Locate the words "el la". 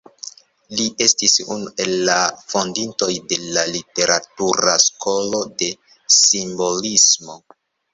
1.85-2.15